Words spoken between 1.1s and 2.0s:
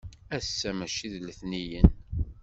d letniyen.